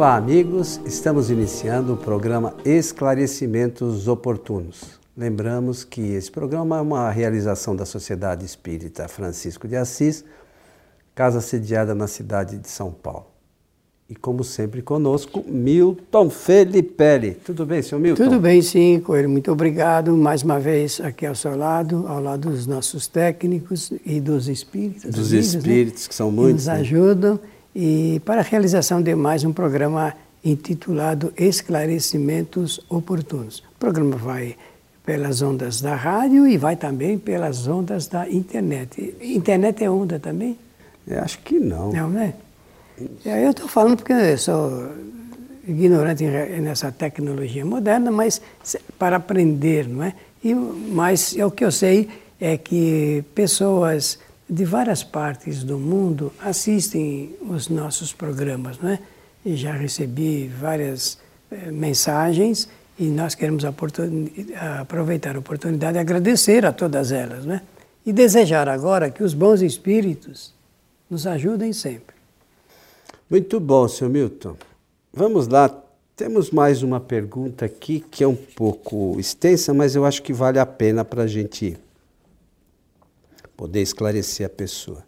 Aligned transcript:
Olá, 0.00 0.16
amigos. 0.16 0.80
Estamos 0.86 1.30
iniciando 1.30 1.92
o 1.92 1.96
programa 1.98 2.54
Esclarecimentos 2.64 4.08
Oportunos. 4.08 4.98
Lembramos 5.14 5.84
que 5.84 6.00
esse 6.00 6.30
programa 6.30 6.78
é 6.78 6.80
uma 6.80 7.10
realização 7.10 7.76
da 7.76 7.84
Sociedade 7.84 8.42
Espírita 8.46 9.06
Francisco 9.08 9.68
de 9.68 9.76
Assis, 9.76 10.24
casa 11.14 11.42
sediada 11.42 11.94
na 11.94 12.06
cidade 12.06 12.56
de 12.56 12.66
São 12.66 12.90
Paulo. 12.90 13.26
E 14.08 14.14
como 14.14 14.42
sempre 14.42 14.80
conosco, 14.80 15.44
Milton 15.46 16.30
Felipe. 16.30 17.36
Tudo 17.44 17.66
bem, 17.66 17.82
senhor 17.82 18.00
Milton? 18.00 18.24
Tudo 18.24 18.40
bem, 18.40 18.62
sim, 18.62 19.00
Coelho. 19.00 19.28
Muito 19.28 19.52
obrigado 19.52 20.16
mais 20.16 20.42
uma 20.42 20.58
vez 20.58 20.98
aqui 21.02 21.26
ao 21.26 21.34
seu 21.34 21.54
lado, 21.54 22.06
ao 22.08 22.22
lado 22.22 22.48
dos 22.48 22.66
nossos 22.66 23.06
técnicos 23.06 23.92
e 24.06 24.18
dos 24.18 24.48
espíritos. 24.48 25.10
Dos 25.14 25.28
amigos, 25.28 25.54
espíritos, 25.54 26.02
né? 26.04 26.08
que 26.08 26.14
são 26.14 26.32
muitos. 26.32 26.64
Que 26.64 26.70
nos 26.70 26.78
né? 26.78 26.80
ajudam. 26.80 27.40
E 27.82 28.20
para 28.26 28.42
a 28.42 28.44
realização 28.44 29.00
de 29.00 29.14
mais 29.14 29.42
um 29.42 29.54
programa 29.54 30.12
intitulado 30.44 31.32
Esclarecimentos 31.34 32.78
Oportunos. 32.90 33.60
O 33.74 33.78
programa 33.78 34.16
vai 34.16 34.54
pelas 35.02 35.40
ondas 35.40 35.80
da 35.80 35.94
rádio 35.94 36.46
e 36.46 36.58
vai 36.58 36.76
também 36.76 37.16
pelas 37.18 37.66
ondas 37.66 38.06
da 38.06 38.28
internet. 38.28 39.14
Internet 39.22 39.82
é 39.82 39.88
onda 39.88 40.18
também? 40.18 40.58
Eu 41.08 41.20
acho 41.22 41.38
que 41.38 41.58
não. 41.58 41.90
Não, 41.90 42.10
né? 42.10 42.34
Eu 43.24 43.50
estou 43.50 43.66
falando 43.66 43.96
porque 43.96 44.12
eu 44.12 44.36
sou 44.36 44.90
ignorante 45.66 46.22
nessa 46.60 46.92
tecnologia 46.92 47.64
moderna, 47.64 48.10
mas 48.10 48.42
para 48.98 49.16
aprender, 49.16 49.88
não 49.88 50.04
é? 50.04 50.12
E, 50.44 50.52
mas 50.52 51.34
é 51.34 51.46
o 51.46 51.50
que 51.50 51.64
eu 51.64 51.72
sei 51.72 52.10
é 52.38 52.58
que 52.58 53.24
pessoas 53.34 54.18
de 54.50 54.64
várias 54.64 55.04
partes 55.04 55.62
do 55.62 55.78
mundo 55.78 56.32
assistem 56.40 57.36
os 57.48 57.68
nossos 57.68 58.12
programas, 58.12 58.78
não 58.80 58.90
é? 58.90 58.98
E 59.46 59.54
já 59.54 59.72
recebi 59.72 60.48
várias 60.48 61.18
eh, 61.50 61.70
mensagens 61.70 62.68
e 62.98 63.04
nós 63.04 63.36
queremos 63.36 63.64
aproveitar 63.64 65.36
a 65.36 65.38
oportunidade 65.38 65.94
de 65.94 65.98
agradecer 66.00 66.66
a 66.66 66.72
todas 66.72 67.12
elas, 67.12 67.46
né? 67.46 67.62
E 68.04 68.12
desejar 68.12 68.68
agora 68.68 69.08
que 69.08 69.22
os 69.22 69.34
bons 69.34 69.62
espíritos 69.62 70.52
nos 71.08 71.26
ajudem 71.26 71.72
sempre. 71.72 72.16
Muito 73.30 73.60
bom, 73.60 73.86
senhor 73.86 74.10
Milton. 74.10 74.56
Vamos 75.14 75.46
lá. 75.46 75.70
Temos 76.16 76.50
mais 76.50 76.82
uma 76.82 76.98
pergunta 76.98 77.64
aqui 77.64 78.00
que 78.00 78.24
é 78.24 78.28
um 78.28 78.36
pouco 78.36 79.18
extensa, 79.18 79.72
mas 79.72 79.94
eu 79.94 80.04
acho 80.04 80.22
que 80.22 80.32
vale 80.32 80.58
a 80.58 80.66
pena 80.66 81.04
para 81.04 81.22
a 81.22 81.26
gente 81.26 81.78
poder 83.60 83.82
esclarecer 83.82 84.46
a 84.46 84.48
pessoa. 84.48 85.04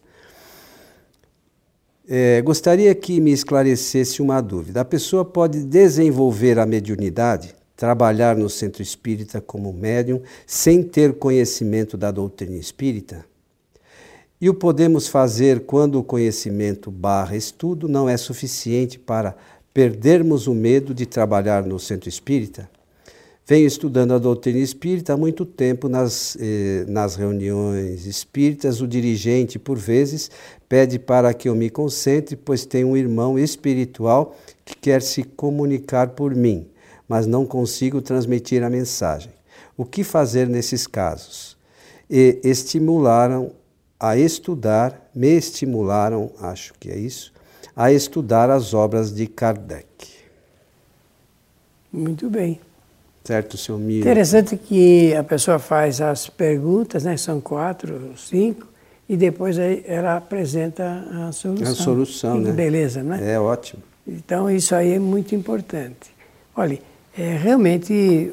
É, 2.06 2.42
gostaria 2.42 2.94
que 2.94 3.18
me 3.18 3.32
esclarecesse 3.32 4.20
uma 4.20 4.42
dúvida. 4.42 4.82
A 4.82 4.84
pessoa 4.84 5.24
pode 5.24 5.64
desenvolver 5.64 6.58
a 6.58 6.66
mediunidade, 6.66 7.54
trabalhar 7.74 8.36
no 8.36 8.50
centro 8.50 8.82
espírita 8.82 9.40
como 9.40 9.72
médium, 9.72 10.20
sem 10.46 10.82
ter 10.82 11.14
conhecimento 11.14 11.96
da 11.96 12.10
doutrina 12.10 12.58
espírita? 12.58 13.24
E 14.38 14.50
o 14.50 14.54
podemos 14.54 15.08
fazer 15.08 15.60
quando 15.60 15.98
o 15.98 16.04
conhecimento 16.04 16.90
barra 16.90 17.34
estudo 17.34 17.88
não 17.88 18.06
é 18.06 18.18
suficiente 18.18 18.98
para 18.98 19.34
perdermos 19.72 20.46
o 20.46 20.52
medo 20.52 20.92
de 20.92 21.06
trabalhar 21.06 21.64
no 21.64 21.78
centro 21.78 22.10
espírita? 22.10 22.68
Venho 23.44 23.66
estudando 23.66 24.14
a 24.14 24.18
doutrina 24.18 24.60
espírita 24.60 25.14
há 25.14 25.16
muito 25.16 25.44
tempo 25.44 25.88
nas, 25.88 26.36
eh, 26.40 26.84
nas 26.86 27.16
reuniões 27.16 28.06
espíritas. 28.06 28.80
O 28.80 28.86
dirigente, 28.86 29.58
por 29.58 29.76
vezes, 29.76 30.30
pede 30.68 30.96
para 30.96 31.34
que 31.34 31.48
eu 31.48 31.54
me 31.54 31.68
concentre, 31.68 32.36
pois 32.36 32.64
tem 32.64 32.84
um 32.84 32.96
irmão 32.96 33.36
espiritual 33.36 34.36
que 34.64 34.76
quer 34.76 35.02
se 35.02 35.24
comunicar 35.24 36.10
por 36.10 36.36
mim, 36.36 36.68
mas 37.08 37.26
não 37.26 37.44
consigo 37.44 38.00
transmitir 38.00 38.62
a 38.62 38.70
mensagem. 38.70 39.32
O 39.76 39.84
que 39.84 40.04
fazer 40.04 40.48
nesses 40.48 40.86
casos? 40.86 41.56
E 42.08 42.38
estimularam 42.44 43.50
a 43.98 44.16
estudar, 44.16 45.10
me 45.12 45.36
estimularam, 45.36 46.30
acho 46.40 46.74
que 46.78 46.90
é 46.90 46.96
isso, 46.96 47.32
a 47.74 47.92
estudar 47.92 48.50
as 48.50 48.72
obras 48.72 49.12
de 49.12 49.26
Kardec. 49.26 49.86
Muito 51.92 52.30
bem. 52.30 52.60
Certo, 53.24 53.56
senhor 53.56 53.78
Miro? 53.78 54.00
Interessante 54.00 54.56
que 54.56 55.14
a 55.14 55.22
pessoa 55.22 55.58
faz 55.58 56.00
as 56.00 56.28
perguntas, 56.28 57.04
né? 57.04 57.16
são 57.16 57.40
quatro, 57.40 58.12
cinco, 58.16 58.66
e 59.08 59.16
depois 59.16 59.58
aí 59.58 59.84
ela 59.86 60.16
apresenta 60.16 61.04
a 61.28 61.32
solução. 61.32 61.72
A 61.72 61.74
solução, 61.74 62.40
né? 62.40 62.52
Beleza, 62.52 63.02
né? 63.02 63.32
É 63.32 63.38
ótimo. 63.38 63.82
Então 64.06 64.50
isso 64.50 64.74
aí 64.74 64.92
é 64.92 64.98
muito 64.98 65.34
importante. 65.34 66.12
Olha, 66.56 66.78
é, 67.16 67.36
realmente 67.36 68.32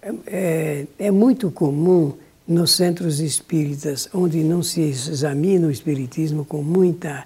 é, 0.00 0.14
é, 0.26 0.86
é 0.98 1.10
muito 1.10 1.50
comum 1.50 2.14
nos 2.46 2.72
centros 2.72 3.20
espíritas, 3.20 4.08
onde 4.12 4.42
não 4.44 4.62
se 4.62 4.80
examina 4.82 5.66
o 5.66 5.70
espiritismo 5.70 6.44
com, 6.44 6.62
muita, 6.62 7.24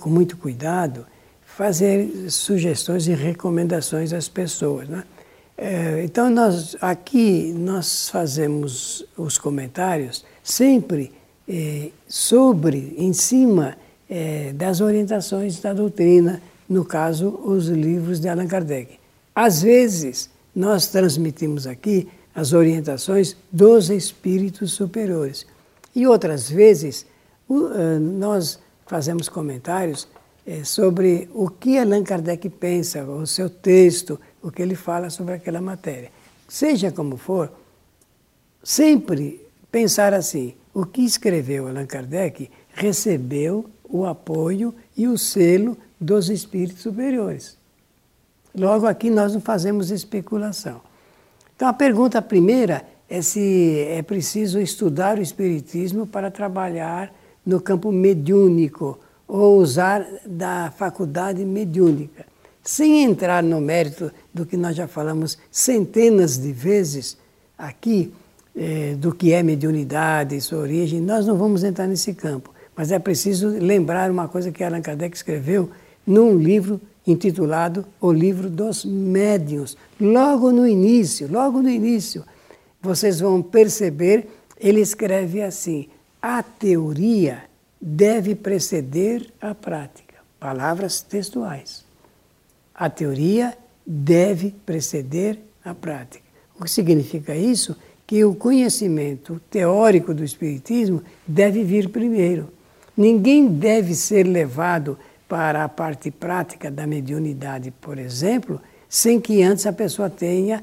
com 0.00 0.08
muito 0.08 0.36
cuidado, 0.36 1.04
fazer 1.44 2.30
sugestões 2.30 3.06
e 3.06 3.14
recomendações 3.14 4.12
às 4.12 4.28
pessoas. 4.28 4.88
Né? 4.88 5.02
É, 5.56 6.02
então, 6.04 6.28
nós, 6.30 6.76
aqui 6.80 7.52
nós 7.56 8.08
fazemos 8.08 9.04
os 9.16 9.38
comentários 9.38 10.24
sempre 10.42 11.12
é, 11.48 11.90
sobre, 12.08 12.94
em 12.98 13.12
cima 13.12 13.76
é, 14.10 14.52
das 14.52 14.80
orientações 14.80 15.60
da 15.60 15.72
doutrina, 15.72 16.42
no 16.68 16.84
caso, 16.84 17.28
os 17.44 17.68
livros 17.68 18.20
de 18.20 18.28
Allan 18.28 18.48
Kardec. 18.48 18.98
Às 19.34 19.62
vezes, 19.62 20.30
nós 20.54 20.86
transmitimos 20.86 21.66
aqui 21.66 22.08
as 22.34 22.52
orientações 22.52 23.36
dos 23.50 23.90
espíritos 23.90 24.72
superiores. 24.72 25.46
E 25.94 26.06
outras 26.06 26.50
vezes, 26.50 27.06
eh, 27.50 27.98
nós 27.98 28.58
fazemos 28.86 29.28
comentários 29.28 30.08
eh, 30.46 30.64
sobre 30.64 31.28
o 31.32 31.48
que 31.48 31.78
Allan 31.78 32.02
Kardec 32.02 32.48
pensa, 32.50 33.04
o 33.04 33.26
seu 33.26 33.48
texto, 33.48 34.18
o 34.44 34.52
que 34.52 34.60
ele 34.60 34.74
fala 34.74 35.08
sobre 35.08 35.34
aquela 35.34 35.60
matéria. 35.60 36.12
Seja 36.46 36.92
como 36.92 37.16
for, 37.16 37.50
sempre 38.62 39.40
pensar 39.72 40.12
assim: 40.12 40.54
o 40.72 40.84
que 40.84 41.02
escreveu 41.02 41.66
Allan 41.66 41.86
Kardec 41.86 42.50
recebeu 42.74 43.64
o 43.82 44.04
apoio 44.04 44.74
e 44.94 45.08
o 45.08 45.16
selo 45.16 45.76
dos 45.98 46.28
espíritos 46.28 46.82
superiores. 46.82 47.56
Logo, 48.54 48.86
aqui 48.86 49.08
nós 49.08 49.32
não 49.32 49.40
fazemos 49.40 49.90
especulação. 49.90 50.80
Então, 51.56 51.66
a 51.66 51.72
pergunta 51.72 52.20
primeira 52.20 52.84
é 53.08 53.22
se 53.22 53.86
é 53.88 54.02
preciso 54.02 54.60
estudar 54.60 55.18
o 55.18 55.22
Espiritismo 55.22 56.06
para 56.06 56.30
trabalhar 56.30 57.12
no 57.44 57.60
campo 57.60 57.90
mediúnico 57.90 58.98
ou 59.26 59.58
usar 59.58 60.06
da 60.26 60.70
faculdade 60.76 61.44
mediúnica. 61.44 62.26
Sem 62.64 63.04
entrar 63.04 63.42
no 63.42 63.60
mérito 63.60 64.10
do 64.32 64.46
que 64.46 64.56
nós 64.56 64.74
já 64.74 64.88
falamos 64.88 65.36
centenas 65.50 66.38
de 66.38 66.50
vezes 66.50 67.18
aqui, 67.58 68.10
eh, 68.56 68.94
do 68.98 69.14
que 69.14 69.34
é 69.34 69.42
mediunidade, 69.42 70.40
sua 70.40 70.60
origem, 70.60 70.98
nós 70.98 71.26
não 71.26 71.36
vamos 71.36 71.62
entrar 71.62 71.86
nesse 71.86 72.14
campo. 72.14 72.54
Mas 72.74 72.90
é 72.90 72.98
preciso 72.98 73.48
lembrar 73.48 74.10
uma 74.10 74.28
coisa 74.28 74.50
que 74.50 74.64
Allan 74.64 74.80
Kardec 74.80 75.14
escreveu 75.14 75.70
num 76.06 76.38
livro 76.38 76.80
intitulado 77.06 77.84
O 78.00 78.10
Livro 78.10 78.48
dos 78.48 78.82
Médiuns. 78.82 79.76
Logo 80.00 80.50
no 80.50 80.66
início, 80.66 81.30
logo 81.30 81.60
no 81.60 81.68
início, 81.68 82.24
vocês 82.80 83.20
vão 83.20 83.42
perceber, 83.42 84.26
ele 84.58 84.80
escreve 84.80 85.42
assim: 85.42 85.88
a 86.20 86.42
teoria 86.42 87.44
deve 87.78 88.34
preceder 88.34 89.30
a 89.38 89.54
prática. 89.54 90.14
Palavras 90.40 91.02
textuais. 91.02 91.83
A 92.74 92.90
teoria 92.90 93.56
deve 93.86 94.54
preceder 94.64 95.38
a 95.64 95.74
prática. 95.74 96.24
O 96.58 96.64
que 96.64 96.70
significa 96.70 97.34
isso? 97.34 97.76
Que 98.06 98.24
o 98.24 98.34
conhecimento 98.34 99.40
teórico 99.50 100.12
do 100.12 100.24
Espiritismo 100.24 101.02
deve 101.26 101.62
vir 101.62 101.88
primeiro. 101.88 102.48
Ninguém 102.96 103.48
deve 103.48 103.94
ser 103.94 104.24
levado 104.24 104.98
para 105.28 105.64
a 105.64 105.68
parte 105.68 106.10
prática 106.10 106.70
da 106.70 106.86
mediunidade, 106.86 107.70
por 107.80 107.98
exemplo, 107.98 108.60
sem 108.88 109.20
que 109.20 109.42
antes 109.42 109.66
a 109.66 109.72
pessoa 109.72 110.10
tenha 110.10 110.62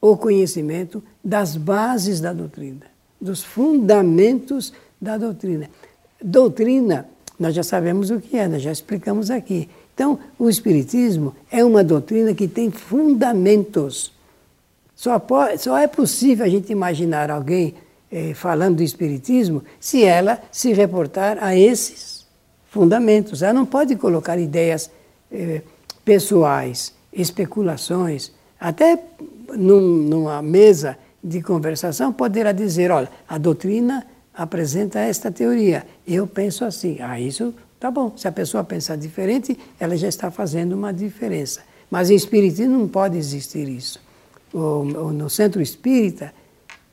o 0.00 0.16
conhecimento 0.16 1.02
das 1.22 1.56
bases 1.56 2.20
da 2.20 2.32
doutrina, 2.32 2.86
dos 3.20 3.42
fundamentos 3.42 4.72
da 5.00 5.18
doutrina. 5.18 5.68
Doutrina, 6.22 7.06
nós 7.38 7.54
já 7.54 7.62
sabemos 7.62 8.10
o 8.10 8.20
que 8.20 8.38
é, 8.38 8.48
nós 8.48 8.62
já 8.62 8.72
explicamos 8.72 9.30
aqui. 9.30 9.68
Então, 9.96 10.18
o 10.38 10.50
Espiritismo 10.50 11.34
é 11.50 11.64
uma 11.64 11.82
doutrina 11.82 12.34
que 12.34 12.46
tem 12.46 12.70
fundamentos. 12.70 14.12
Só, 14.94 15.18
pode, 15.18 15.56
só 15.56 15.78
é 15.78 15.86
possível 15.86 16.44
a 16.44 16.48
gente 16.50 16.70
imaginar 16.70 17.30
alguém 17.30 17.74
eh, 18.12 18.34
falando 18.34 18.76
do 18.76 18.82
Espiritismo 18.82 19.64
se 19.80 20.04
ela 20.04 20.38
se 20.52 20.74
reportar 20.74 21.38
a 21.40 21.56
esses 21.56 22.26
fundamentos. 22.68 23.40
Ela 23.40 23.54
não 23.54 23.64
pode 23.64 23.96
colocar 23.96 24.38
ideias 24.38 24.90
eh, 25.32 25.62
pessoais, 26.04 26.92
especulações, 27.10 28.32
até 28.60 29.02
num, 29.56 29.80
numa 29.80 30.42
mesa 30.42 30.98
de 31.24 31.40
conversação 31.40 32.12
poderá 32.12 32.52
dizer, 32.52 32.90
olha, 32.90 33.08
a 33.26 33.38
doutrina 33.38 34.06
apresenta 34.34 34.98
esta 34.98 35.30
teoria, 35.30 35.86
eu 36.06 36.26
penso 36.26 36.66
assim. 36.66 36.98
Ah, 37.00 37.18
isso 37.18 37.54
tá 37.78 37.90
bom. 37.90 38.12
Se 38.16 38.26
a 38.26 38.32
pessoa 38.32 38.64
pensar 38.64 38.96
diferente, 38.96 39.58
ela 39.78 39.96
já 39.96 40.08
está 40.08 40.30
fazendo 40.30 40.72
uma 40.72 40.92
diferença. 40.92 41.62
Mas 41.90 42.10
em 42.10 42.14
espiritismo 42.14 42.78
não 42.78 42.88
pode 42.88 43.16
existir 43.16 43.68
isso. 43.68 44.00
no 44.52 45.28
centro 45.30 45.60
espírita, 45.60 46.32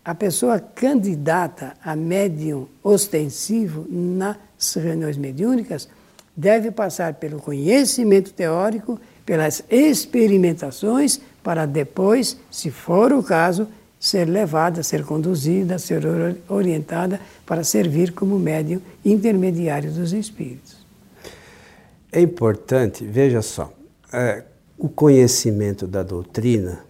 a 0.04 0.14
pessoa 0.14 0.60
candidata 0.60 1.74
a 1.84 1.96
médium 1.96 2.68
ostensivo 2.84 3.88
nas 3.90 4.38
reuniões 4.76 5.18
mediúnicas 5.18 5.88
deve 6.36 6.72
passar 6.72 7.14
pelo 7.14 7.40
conhecimento 7.40 8.34
teórico, 8.34 9.00
pelas 9.26 9.64
experimentações, 9.70 11.22
para 11.42 11.66
depois, 11.66 12.38
se 12.52 12.70
for 12.72 13.14
o 13.14 13.24
caso, 13.24 13.68
ser 14.04 14.26
levada, 14.26 14.84
ser 14.84 15.06
conduzida, 15.06 15.80
ser 15.80 16.04
orientada 16.50 17.22
para 17.46 17.64
servir 17.64 18.12
como 18.12 18.38
médium 18.38 18.82
intermediário 19.04 19.90
dos 19.94 20.12
espíritos. 20.12 20.76
É 22.12 22.20
importante, 22.20 23.06
veja 23.06 23.42
só, 23.42 23.72
é, 24.12 24.44
o 24.78 24.90
conhecimento 24.90 25.88
da 25.88 26.04
doutrina. 26.04 26.84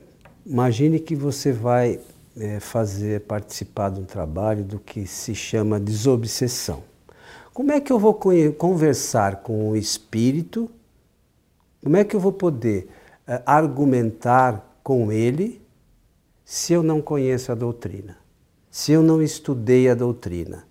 Imagine 0.44 1.00
que 1.00 1.16
você 1.16 1.52
vai 1.52 2.00
é, 2.36 2.60
fazer 2.60 3.22
participar 3.22 3.92
de 3.92 4.00
um 4.00 4.06
trabalho 4.06 4.64
do 4.64 4.80
que 4.80 5.06
se 5.06 5.36
chama 5.36 5.80
desobsessão. 5.80 6.82
Como 7.54 7.72
é 7.72 7.80
que 7.80 7.94
eu 7.94 8.00
vou 8.00 8.20
conversar 8.58 9.44
com 9.44 9.70
o 9.70 9.76
espírito? 9.76 10.68
Como 11.84 11.96
é 11.96 12.04
que 12.04 12.16
eu 12.16 12.20
vou 12.20 12.34
poder 12.34 12.88
é, 13.28 13.40
argumentar 13.46 14.80
com 14.82 15.12
ele 15.12 15.62
se 16.54 16.72
eu 16.72 16.84
não 16.84 17.02
conheço 17.02 17.52
a 17.52 17.56
doutrina? 17.56 18.16
Se 18.70 18.92
eu 18.92 19.02
não 19.02 19.24
estudei 19.24 19.90
a 19.90 19.96
doutrina? 19.96 20.68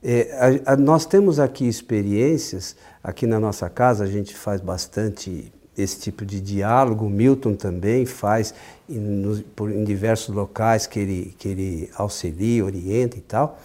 É, 0.00 0.62
a, 0.64 0.74
a, 0.74 0.76
nós 0.76 1.04
temos 1.04 1.40
aqui 1.40 1.66
experiências, 1.66 2.76
aqui 3.02 3.26
na 3.26 3.40
nossa 3.40 3.68
casa 3.68 4.04
a 4.04 4.06
gente 4.06 4.36
faz 4.36 4.60
bastante 4.60 5.52
esse 5.76 5.98
tipo 5.98 6.24
de 6.24 6.40
diálogo. 6.40 7.10
Milton 7.10 7.56
também 7.56 8.06
faz 8.06 8.54
em, 8.88 9.44
por, 9.56 9.68
em 9.68 9.82
diversos 9.82 10.32
locais 10.32 10.86
que 10.86 11.00
ele, 11.00 11.34
que 11.36 11.48
ele 11.48 11.90
auxilia, 11.96 12.64
orienta 12.64 13.18
e 13.18 13.22
tal. 13.22 13.58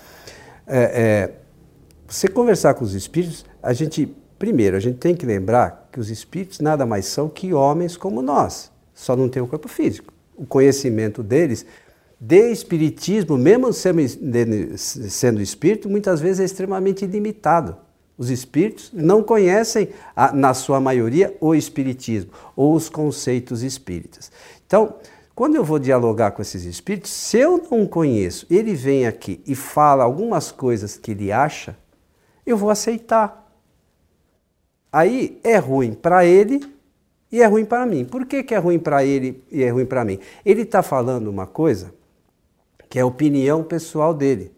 É, 0.66 0.80
é, 0.80 1.34
você 2.08 2.28
conversar 2.28 2.74
com 2.74 2.84
os 2.84 2.96
espíritos, 2.96 3.46
a 3.62 3.72
gente, 3.72 4.12
primeiro, 4.40 4.76
a 4.76 4.80
gente 4.80 4.98
tem 4.98 5.16
que 5.16 5.28
lembrar 5.28 5.90
que 5.92 6.00
os 6.00 6.10
espíritos 6.10 6.60
nada 6.60 6.88
mais 6.88 7.06
são 7.06 7.30
que 7.30 7.54
homens 7.54 7.96
como 7.96 8.20
nós, 8.20 8.72
só 8.96 9.16
não 9.16 9.30
tem 9.30 9.44
o 9.44 9.48
corpo 9.48 9.68
físico. 9.68 10.13
O 10.36 10.46
conhecimento 10.46 11.22
deles 11.22 11.66
de 12.20 12.52
espiritismo, 12.52 13.38
mesmo 13.38 13.74
sendo, 13.74 15.42
espírito, 15.42 15.90
muitas 15.90 16.22
vezes 16.22 16.40
é 16.40 16.46
extremamente 16.46 17.06
limitado. 17.06 17.76
Os 18.18 18.30
espíritos 18.30 18.92
não 18.94 19.22
conhecem, 19.22 19.90
na 20.34 20.54
sua 20.54 20.80
maioria, 20.80 21.36
o 21.42 21.54
espiritismo 21.54 22.32
ou 22.56 22.74
os 22.76 22.88
conceitos 22.88 23.62
espíritas. 23.64 24.32
Então, 24.66 24.96
quando 25.36 25.56
eu 25.56 25.64
vou 25.64 25.80
dialogar 25.80 26.32
com 26.32 26.42
esses 26.42 26.64
espíritos, 26.64 27.12
se 27.12 27.40
eu 27.40 27.62
não 27.70 27.88
conheço, 27.88 28.46
ele 28.50 28.74
vem 28.74 29.08
aqui 29.08 29.42
e 29.46 29.56
fala 29.56 30.04
algumas 30.04 30.52
coisas 30.52 30.96
que 30.96 31.12
ele 31.12 31.32
acha, 31.32 31.76
eu 32.46 32.56
vou 32.56 32.70
aceitar. 32.70 33.52
Aí 34.92 35.40
é 35.44 35.58
ruim 35.58 35.94
para 35.94 36.24
ele 36.24 36.62
e 37.34 37.42
é 37.42 37.46
ruim 37.46 37.66
para 37.66 37.86
mim. 37.86 38.06
Por 38.06 38.26
que, 38.26 38.44
que 38.44 38.56
é 38.56 38.58
ruim 38.58 38.80
para 38.80 39.04
ele 39.04 39.44
e 39.52 39.62
é 39.62 39.70
ruim 39.70 39.86
para 39.86 40.06
mim? 40.06 40.20
Ele 40.46 40.62
está 40.62 40.82
falando 40.82 41.28
uma 41.28 41.46
coisa 41.46 41.94
que 42.90 42.98
é 42.98 43.02
a 43.02 43.06
opinião 43.06 43.62
pessoal 43.62 44.14
dele 44.14 44.54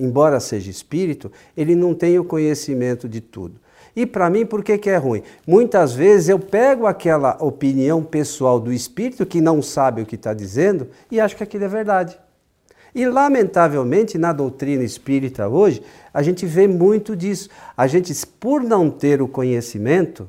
embora 0.00 0.40
seja 0.40 0.70
espírito, 0.70 1.30
ele 1.54 1.74
não 1.74 1.94
tem 1.94 2.18
o 2.18 2.24
conhecimento 2.24 3.06
de 3.06 3.20
tudo. 3.20 3.60
E 3.94 4.06
para 4.06 4.30
mim, 4.30 4.46
por 4.46 4.64
que, 4.64 4.78
que 4.78 4.88
é 4.88 4.96
ruim? 4.96 5.22
Muitas 5.46 5.92
vezes 5.92 6.30
eu 6.30 6.38
pego 6.38 6.86
aquela 6.86 7.36
opinião 7.40 8.02
pessoal 8.02 8.58
do 8.58 8.72
espírito 8.72 9.26
que 9.26 9.40
não 9.40 9.60
sabe 9.60 10.00
o 10.00 10.06
que 10.06 10.14
está 10.14 10.32
dizendo 10.32 10.88
e 11.10 11.20
acho 11.20 11.36
que 11.36 11.42
aquilo 11.42 11.64
é 11.64 11.68
verdade. 11.68 12.18
E, 12.94 13.06
lamentavelmente, 13.06 14.16
na 14.16 14.32
doutrina 14.32 14.82
espírita 14.82 15.48
hoje, 15.48 15.82
a 16.12 16.22
gente 16.22 16.46
vê 16.46 16.66
muito 16.66 17.14
disso. 17.14 17.48
A 17.76 17.86
gente, 17.86 18.12
por 18.40 18.62
não 18.62 18.90
ter 18.90 19.20
o 19.22 19.28
conhecimento, 19.28 20.28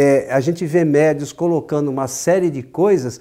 é, 0.00 0.32
a 0.32 0.38
gente 0.38 0.64
vê 0.64 0.84
médios 0.84 1.32
colocando 1.32 1.88
uma 1.88 2.06
série 2.06 2.50
de 2.50 2.62
coisas 2.62 3.20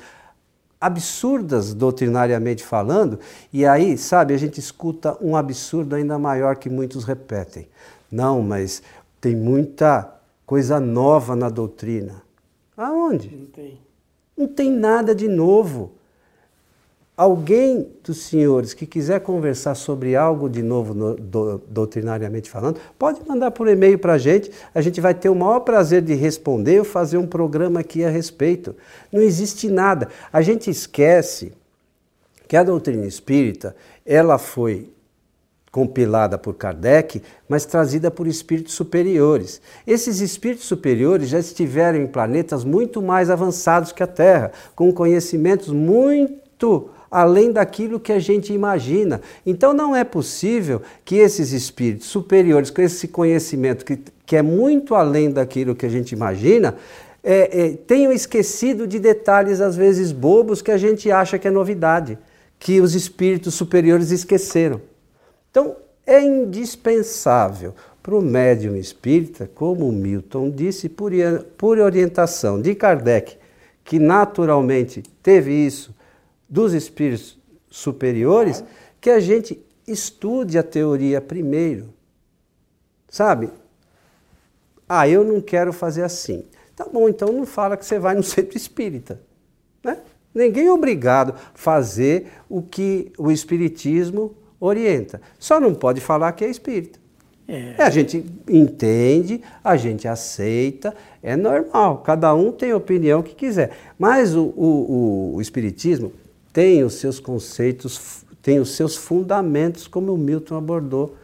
absurdas 0.80 1.74
doutrinariamente 1.74 2.64
falando, 2.64 3.20
e 3.52 3.66
aí, 3.66 3.98
sabe, 3.98 4.36
a 4.36 4.38
gente 4.38 4.60
escuta 4.60 5.18
um 5.20 5.36
absurdo 5.36 5.96
ainda 5.96 6.20
maior 6.20 6.56
que 6.56 6.70
muitos 6.70 7.04
repetem. 7.04 7.68
Não, 8.12 8.44
mas 8.44 8.84
tem 9.20 9.36
muita 9.36 10.08
coisa 10.46 10.80
nova 10.80 11.36
na 11.36 11.50
doutrina. 11.50 12.22
Aonde? 12.78 13.36
Não 13.36 13.48
tem. 13.48 13.80
Não 14.38 14.48
tem 14.48 14.72
nada 14.72 15.16
de 15.16 15.28
novo 15.28 15.94
alguém 17.18 17.90
dos 18.04 18.22
senhores 18.22 18.76
que 18.76 18.86
quiser 18.86 19.20
conversar 19.22 19.74
sobre 19.74 20.16
algo 20.16 20.48
de 20.48 20.62
novo 20.62 20.94
no, 20.94 21.16
do, 21.16 21.58
doutrinariamente 21.68 22.48
falando, 22.48 22.80
pode 22.98 23.28
mandar 23.28 23.50
por 23.50 23.68
e-mail 23.68 23.98
para 23.98 24.14
a 24.14 24.18
gente. 24.20 24.52
A 24.74 24.82
gente 24.82 25.02
vai 25.02 25.16
ter 25.16 25.28
o 25.28 25.36
maior 25.36 25.62
prazer 25.62 26.04
de 26.04 26.14
responder 26.14 26.78
ou 26.78 26.86
fazer 26.86 27.18
um 27.18 27.26
programa 27.26 27.80
aqui 27.80 28.04
a 28.04 28.10
respeito. 28.10 28.76
Não 29.12 29.20
existe 29.20 29.68
nada. 29.68 30.10
A 30.32 30.44
gente 30.44 30.70
esquece 30.70 31.54
que 32.48 32.56
a 32.56 32.64
doutrina 32.64 33.08
espírita 33.08 33.76
ela 34.06 34.38
foi 34.38 34.94
compilada 35.72 36.38
por 36.38 36.54
Kardec, 36.54 37.22
mas 37.50 37.66
trazida 37.66 38.10
por 38.12 38.28
espíritos 38.28 38.74
superiores. 38.74 39.60
Esses 39.86 40.22
espíritos 40.22 40.66
superiores 40.66 41.30
já 41.30 41.40
estiveram 41.40 42.00
em 42.00 42.08
planetas 42.08 42.64
muito 42.64 43.02
mais 43.02 43.30
avançados 43.30 43.92
que 43.92 44.04
a 44.04 44.08
Terra, 44.08 44.52
com 44.76 44.94
conhecimentos 44.94 45.70
muito 45.70 46.90
além 47.10 47.52
daquilo 47.52 48.00
que 48.00 48.12
a 48.12 48.20
gente 48.20 48.54
imagina. 48.54 49.22
Então 49.46 49.74
não 49.74 49.96
é 49.96 50.04
possível 50.04 50.82
que 51.04 51.16
esses 51.16 51.52
espíritos 51.52 52.08
superiores, 52.08 52.70
com 52.70 52.82
esse 52.82 53.08
conhecimento 53.08 53.86
que, 53.86 54.00
que 54.26 54.36
é 54.36 54.42
muito 54.42 54.96
além 54.96 55.32
daquilo 55.32 55.76
que 55.76 55.86
a 55.86 55.90
gente 55.90 56.12
imagina, 56.12 56.76
é, 57.24 57.66
é, 57.66 57.70
tenham 57.74 58.12
esquecido 58.12 58.88
de 58.88 59.00
detalhes, 59.00 59.60
às 59.60 59.76
vezes 59.76 60.12
bobos, 60.12 60.62
que 60.62 60.72
a 60.72 60.78
gente 60.78 61.12
acha 61.12 61.38
que 61.38 61.48
é 61.48 61.52
novidade, 61.52 62.18
que 62.60 62.80
os 62.80 62.96
espíritos 62.96 63.54
superiores 63.54 64.12
esqueceram. 64.12 64.82
Então 65.52 65.76
é 66.06 66.22
indispensável 66.22 67.74
para 68.02 68.16
o 68.16 68.22
médium 68.22 68.78
espírita, 68.78 69.50
como 69.54 69.92
Milton 69.92 70.50
disse, 70.50 70.88
por, 70.88 71.12
por 71.58 71.78
orientação 71.80 72.62
de 72.62 72.74
Kardec, 72.74 73.38
que 73.84 74.00
naturalmente 74.00 75.04
teve 75.22 75.52
isso 75.52 75.94
dos 76.50 76.74
espíritos 76.74 77.38
superiores, 77.70 78.64
que 79.00 79.10
a 79.10 79.20
gente 79.20 79.62
estude 79.88 80.58
a 80.58 80.64
teoria 80.64 81.22
primeiro. 81.22 81.94
Sabe? 83.10 83.50
Ah, 84.88 85.08
eu 85.08 85.24
não 85.24 85.42
quero 85.42 85.72
fazer 85.74 86.04
assim. 86.04 86.46
Tá 86.76 86.86
bom, 86.86 87.10
então 87.10 87.32
não 87.32 87.46
fala 87.46 87.76
que 87.76 87.86
você 87.86 88.00
vai 88.00 88.16
no 88.16 88.24
centro 88.24 88.58
espírita. 88.58 89.20
Né? 89.84 89.98
Ninguém 90.34 90.68
é 90.68 90.72
obrigado 90.72 91.32
a 91.32 91.38
fazer 91.54 92.28
o 92.50 92.62
que 92.62 93.12
o 93.18 93.32
espiritismo 93.32 94.36
orienta. 94.60 95.22
Só 95.40 95.60
não 95.60 95.74
pode 95.74 96.02
falar 96.02 96.32
que 96.34 96.46
é 96.46 96.50
espírita. 96.50 97.00
É. 97.48 97.76
A 97.82 97.90
gente 97.90 98.26
entende, 98.50 99.42
a 99.64 99.78
gente 99.78 100.06
aceita, 100.06 100.94
é 101.24 101.36
normal, 101.38 102.00
cada 102.00 102.36
um 102.36 102.52
tem 102.52 102.72
a 102.72 102.78
opinião 102.78 103.24
que 103.24 103.34
quiser. 103.34 103.72
Mas 103.98 104.36
o, 104.36 104.48
o, 104.48 105.36
o 105.36 105.42
Espiritismo 105.42 106.12
tem 106.58 106.84
os 106.84 106.96
seus 106.96 107.20
conceitos, 107.20 108.26
tem 108.42 108.60
os 108.60 108.72
seus 108.72 108.96
fundamentos, 108.96 109.88
como 109.88 110.12
o 110.12 110.18
Milton 110.18 110.56
abordou 110.56 111.16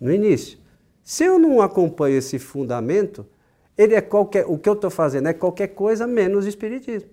no 0.00 0.12
início. 0.12 0.58
Se 1.04 1.22
eu 1.22 1.38
não 1.38 1.62
acompanho 1.62 2.18
esse 2.18 2.36
fundamento, 2.36 3.24
ele 3.78 3.94
é 3.94 4.00
qualquer, 4.00 4.44
o 4.44 4.58
que 4.58 4.68
eu 4.68 4.72
estou 4.72 4.90
fazendo 4.90 5.28
é 5.28 5.32
qualquer 5.32 5.68
coisa 5.68 6.04
menos 6.04 6.46
espiritismo. 6.46 7.08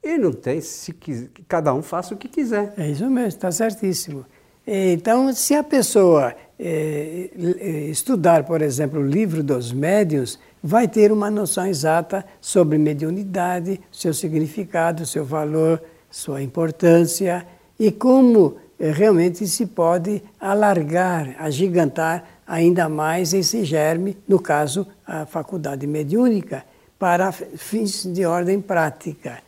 E 0.00 0.16
não 0.16 0.32
tem, 0.32 0.60
se 0.60 0.92
cada 1.48 1.74
um 1.74 1.82
faça 1.82 2.14
o 2.14 2.16
que 2.16 2.28
quiser. 2.28 2.72
É 2.76 2.88
isso 2.88 3.10
mesmo, 3.10 3.26
está 3.26 3.50
certíssimo. 3.50 4.24
Então, 4.64 5.32
se 5.32 5.52
a 5.52 5.64
pessoa 5.64 6.32
é, 6.56 7.30
estudar, 7.90 8.44
por 8.44 8.62
exemplo, 8.62 9.00
o 9.00 9.04
livro 9.04 9.42
dos 9.42 9.72
médiuns, 9.72 10.38
vai 10.62 10.86
ter 10.86 11.10
uma 11.10 11.28
noção 11.28 11.66
exata 11.66 12.24
sobre 12.40 12.78
mediunidade, 12.78 13.80
seu 13.90 14.14
significado, 14.14 15.04
seu 15.04 15.24
valor, 15.24 15.82
sua 16.14 16.40
importância 16.40 17.44
e 17.76 17.90
como 17.90 18.54
eh, 18.78 18.92
realmente 18.92 19.48
se 19.48 19.66
pode 19.66 20.22
alargar, 20.38 21.34
agigantar 21.40 22.24
ainda 22.46 22.88
mais 22.88 23.34
esse 23.34 23.64
germe, 23.64 24.16
no 24.28 24.38
caso, 24.38 24.86
a 25.04 25.26
faculdade 25.26 25.88
mediúnica, 25.88 26.64
para 27.00 27.32
fins 27.32 28.04
de 28.04 28.24
ordem 28.24 28.60
prática. 28.60 29.42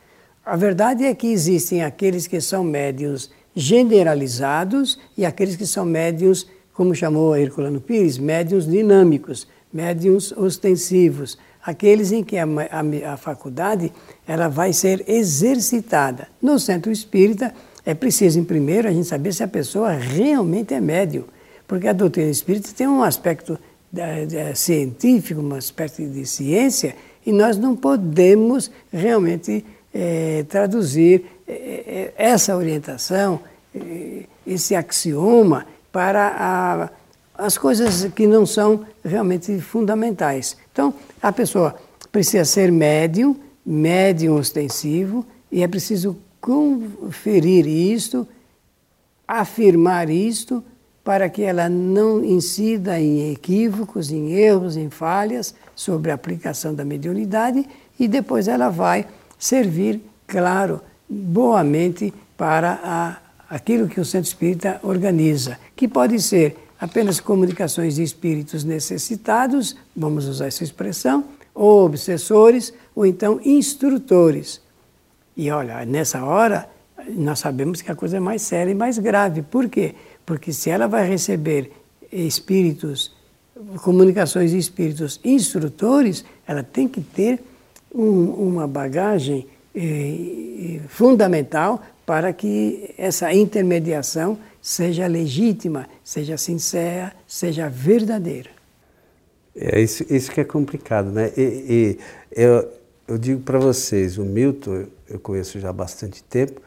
A 0.44 0.56
verdade 0.56 1.04
é 1.04 1.14
que 1.14 1.28
existem 1.28 1.84
aqueles 1.84 2.26
que 2.26 2.40
são 2.40 2.64
médios 2.64 3.30
generalizados 3.54 4.98
e 5.16 5.24
aqueles 5.24 5.54
que 5.54 5.66
são 5.66 5.84
médios, 5.84 6.48
como 6.74 6.96
chamou 6.96 7.36
Herculano 7.36 7.80
Pires, 7.80 8.18
médios 8.18 8.68
dinâmicos, 8.68 9.46
médios 9.72 10.32
ostensivos, 10.32 11.38
aqueles 11.66 12.12
em 12.12 12.22
que 12.22 12.38
a, 12.38 12.44
a, 12.44 13.12
a 13.14 13.16
faculdade 13.16 13.92
ela 14.26 14.48
vai 14.48 14.72
ser 14.72 15.04
exercitada. 15.08 16.28
No 16.40 16.60
centro 16.60 16.92
espírita, 16.92 17.52
é 17.84 17.92
preciso, 17.92 18.38
em 18.38 18.44
primeiro, 18.44 18.86
a 18.86 18.92
gente 18.92 19.08
saber 19.08 19.34
se 19.34 19.42
a 19.42 19.48
pessoa 19.48 19.90
realmente 19.90 20.72
é 20.72 20.80
médium, 20.80 21.24
porque 21.66 21.88
a 21.88 21.92
doutrina 21.92 22.30
espírita 22.30 22.70
tem 22.72 22.86
um 22.86 23.02
aspecto 23.02 23.58
é, 23.96 24.54
científico, 24.54 25.40
um 25.40 25.54
aspecto 25.54 26.06
de 26.06 26.24
ciência, 26.24 26.94
e 27.24 27.32
nós 27.32 27.58
não 27.58 27.74
podemos 27.74 28.70
realmente 28.92 29.64
é, 29.92 30.44
traduzir 30.48 31.24
é, 31.48 32.12
essa 32.16 32.56
orientação, 32.56 33.40
esse 34.46 34.74
axioma, 34.74 35.66
para 35.92 36.28
a, 36.28 36.90
as 37.38 37.58
coisas 37.58 38.04
que 38.14 38.26
não 38.26 38.46
são 38.46 38.84
realmente 39.04 39.60
fundamentais. 39.60 40.56
Então, 40.72 40.94
a 41.22 41.32
pessoa 41.32 41.74
precisa 42.10 42.44
ser 42.44 42.70
médium, 42.72 43.36
médium 43.64 44.36
ostensivo, 44.36 45.24
e 45.50 45.62
é 45.62 45.68
preciso 45.68 46.16
conferir 46.40 47.66
isto, 47.66 48.26
afirmar 49.26 50.08
isto, 50.08 50.62
para 51.06 51.28
que 51.28 51.42
ela 51.42 51.68
não 51.68 52.24
incida 52.24 52.98
em 52.98 53.30
equívocos, 53.32 54.10
em 54.10 54.32
erros, 54.32 54.76
em 54.76 54.90
falhas 54.90 55.54
sobre 55.74 56.10
a 56.10 56.14
aplicação 56.14 56.74
da 56.74 56.84
mediunidade 56.84 57.64
e 57.98 58.08
depois 58.08 58.48
ela 58.48 58.70
vai 58.70 59.06
servir, 59.38 60.00
claro, 60.26 60.80
boamente 61.08 62.12
para 62.36 62.80
a, 62.82 63.16
aquilo 63.48 63.86
que 63.86 64.00
o 64.00 64.04
Centro 64.04 64.26
Espírita 64.26 64.80
organiza, 64.82 65.58
que 65.76 65.86
pode 65.86 66.20
ser 66.20 66.56
apenas 66.80 67.20
comunicações 67.20 67.96
de 67.96 68.02
espíritos 68.02 68.64
necessitados, 68.64 69.76
vamos 69.96 70.26
usar 70.26 70.46
essa 70.46 70.64
expressão, 70.64 71.24
ou 71.54 71.86
obsessores, 71.86 72.72
ou 72.94 73.06
então 73.06 73.40
instrutores. 73.44 74.60
E 75.36 75.50
olha, 75.50 75.84
nessa 75.84 76.24
hora, 76.24 76.68
nós 77.08 77.38
sabemos 77.38 77.80
que 77.80 77.90
a 77.90 77.94
coisa 77.94 78.18
é 78.18 78.20
mais 78.20 78.42
séria 78.42 78.70
e 78.70 78.74
mais 78.74 78.98
grave. 78.98 79.42
Por 79.42 79.68
quê? 79.68 79.94
Porque 80.24 80.52
se 80.52 80.70
ela 80.70 80.86
vai 80.86 81.08
receber 81.08 81.72
espíritos, 82.12 83.14
comunicações 83.82 84.50
de 84.50 84.58
espíritos 84.58 85.20
instrutores, 85.24 86.24
ela 86.46 86.62
tem 86.62 86.86
que 86.88 87.00
ter 87.00 87.40
um, 87.94 88.48
uma 88.48 88.66
bagagem 88.66 89.46
eh, 89.74 90.80
fundamental 90.88 91.82
para 92.04 92.32
que 92.32 92.94
essa 92.96 93.32
intermediação 93.32 94.38
seja 94.66 95.06
legítima, 95.06 95.86
seja 96.02 96.36
sincera, 96.36 97.12
seja 97.24 97.68
verdadeira. 97.68 98.50
É 99.54 99.80
isso, 99.80 100.04
isso 100.10 100.28
que 100.32 100.40
é 100.40 100.44
complicado, 100.44 101.12
né? 101.12 101.30
E, 101.36 101.40
e 101.40 101.98
eu, 102.32 102.68
eu 103.06 103.16
digo 103.16 103.42
para 103.42 103.60
vocês, 103.60 104.18
o 104.18 104.24
Milton, 104.24 104.86
eu 105.08 105.20
conheço 105.20 105.60
já 105.60 105.70
há 105.70 105.72
bastante 105.72 106.20
tempo, 106.20 106.60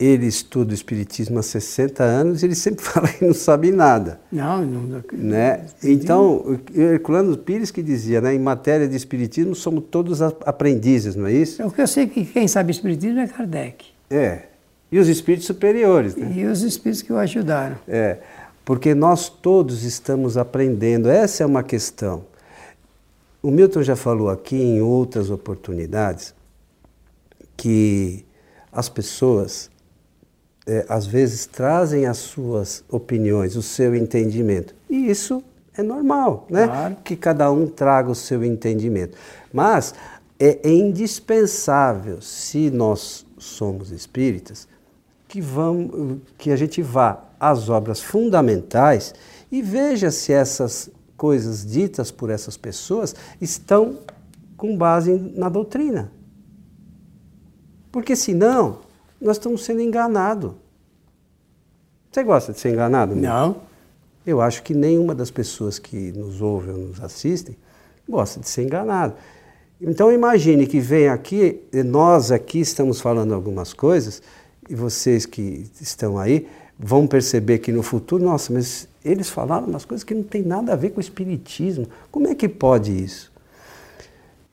ele 0.00 0.26
estuda 0.26 0.72
o 0.72 0.74
Espiritismo 0.74 1.38
há 1.38 1.42
60 1.44 2.02
anos 2.02 2.42
e 2.42 2.46
ele 2.46 2.56
sempre 2.56 2.82
fala 2.84 3.06
que 3.06 3.24
não 3.24 3.32
sabe 3.32 3.70
nada. 3.70 4.20
Não, 4.32 4.66
não. 4.66 5.04
Né? 5.12 5.64
Então, 5.84 6.58
Herculano 6.74 7.38
Pires 7.38 7.70
que 7.70 7.84
dizia, 7.84 8.20
né, 8.20 8.34
em 8.34 8.40
matéria 8.40 8.88
de 8.88 8.96
Espiritismo 8.96 9.54
somos 9.54 9.84
todos 9.92 10.20
aprendizes, 10.20 11.14
não 11.14 11.28
é 11.28 11.34
isso? 11.34 11.64
O 11.64 11.70
que 11.70 11.80
eu 11.80 11.86
sei 11.86 12.08
que 12.08 12.24
quem 12.24 12.48
sabe 12.48 12.72
Espiritismo 12.72 13.20
é 13.20 13.28
Kardec. 13.28 13.86
É, 14.10 14.42
e 14.90 14.98
os 14.98 15.08
espíritos 15.08 15.46
superiores. 15.46 16.16
Né? 16.16 16.32
E 16.36 16.44
os 16.46 16.62
espíritos 16.62 17.02
que 17.02 17.12
o 17.12 17.18
ajudaram. 17.18 17.76
É, 17.86 18.18
porque 18.64 18.94
nós 18.94 19.28
todos 19.28 19.84
estamos 19.84 20.36
aprendendo, 20.36 21.08
essa 21.08 21.42
é 21.42 21.46
uma 21.46 21.62
questão. 21.62 22.24
O 23.42 23.50
Milton 23.50 23.82
já 23.82 23.96
falou 23.96 24.28
aqui 24.28 24.56
em 24.56 24.80
outras 24.80 25.30
oportunidades 25.30 26.34
que 27.56 28.24
as 28.72 28.88
pessoas 28.88 29.70
é, 30.66 30.84
às 30.88 31.06
vezes 31.06 31.46
trazem 31.46 32.06
as 32.06 32.18
suas 32.18 32.84
opiniões, 32.90 33.56
o 33.56 33.62
seu 33.62 33.94
entendimento. 33.94 34.74
E 34.90 35.10
isso 35.10 35.42
é 35.74 35.82
normal, 35.82 36.46
né? 36.50 36.66
Claro. 36.66 36.96
Que 37.04 37.16
cada 37.16 37.50
um 37.50 37.66
traga 37.66 38.10
o 38.10 38.14
seu 38.14 38.44
entendimento. 38.44 39.16
Mas 39.52 39.94
é, 40.38 40.58
é 40.62 40.70
indispensável, 40.70 42.20
se 42.20 42.70
nós 42.70 43.24
somos 43.38 43.90
espíritas, 43.90 44.68
que, 45.28 45.40
vamos, 45.40 46.20
que 46.38 46.50
a 46.50 46.56
gente 46.56 46.80
vá 46.82 47.22
às 47.38 47.68
obras 47.68 48.00
fundamentais 48.00 49.14
e 49.52 49.62
veja 49.62 50.10
se 50.10 50.32
essas 50.32 50.90
coisas 51.16 51.64
ditas 51.64 52.10
por 52.10 52.30
essas 52.30 52.56
pessoas 52.56 53.14
estão 53.40 53.98
com 54.56 54.76
base 54.76 55.12
na 55.36 55.48
doutrina. 55.48 56.10
Porque 57.92 58.16
senão, 58.16 58.80
nós 59.20 59.36
estamos 59.36 59.64
sendo 59.64 59.80
enganados. 59.80 60.52
Você 62.10 62.22
gosta 62.24 62.52
de 62.52 62.58
ser 62.58 62.72
enganado? 62.72 63.14
Não. 63.14 63.56
Eu 64.26 64.40
acho 64.40 64.62
que 64.62 64.74
nenhuma 64.74 65.14
das 65.14 65.30
pessoas 65.30 65.78
que 65.78 66.12
nos 66.12 66.40
ouvem 66.40 66.74
ou 66.74 66.80
nos 66.88 67.02
assistem 67.02 67.56
gosta 68.08 68.40
de 68.40 68.48
ser 68.48 68.62
enganado. 68.62 69.14
Então 69.80 70.10
imagine 70.10 70.66
que 70.66 70.80
vem 70.80 71.08
aqui, 71.08 71.62
nós 71.84 72.32
aqui 72.32 72.60
estamos 72.60 73.00
falando 73.00 73.32
algumas 73.32 73.72
coisas, 73.72 74.22
e 74.68 74.74
vocês 74.74 75.26
que 75.26 75.66
estão 75.80 76.18
aí 76.18 76.46
vão 76.78 77.06
perceber 77.06 77.58
que 77.58 77.72
no 77.72 77.82
futuro, 77.82 78.22
nossa, 78.22 78.52
mas 78.52 78.88
eles 79.04 79.28
falaram 79.28 79.66
umas 79.66 79.84
coisas 79.84 80.04
que 80.04 80.14
não 80.14 80.22
tem 80.22 80.42
nada 80.42 80.72
a 80.72 80.76
ver 80.76 80.90
com 80.90 80.98
o 80.98 81.00
espiritismo. 81.00 81.88
Como 82.10 82.28
é 82.28 82.34
que 82.34 82.48
pode 82.48 82.92
isso? 82.92 83.32